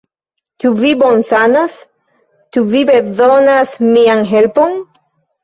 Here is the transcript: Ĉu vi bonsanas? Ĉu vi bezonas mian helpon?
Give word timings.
Ĉu 0.61 0.69
vi 0.77 0.93
bonsanas? 1.01 1.75
Ĉu 2.57 2.65
vi 2.73 2.83
bezonas 2.91 3.77
mian 3.93 4.27
helpon? 4.35 4.77